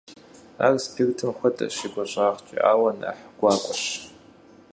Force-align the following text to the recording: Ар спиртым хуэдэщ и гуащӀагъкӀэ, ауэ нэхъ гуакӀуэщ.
Ар 0.65 0.73
спиртым 0.83 1.31
хуэдэщ 1.37 1.75
и 1.85 1.87
гуащӀагъкӀэ, 1.93 2.57
ауэ 2.71 2.91
нэхъ 2.99 3.23
гуакӀуэщ. 3.37 3.83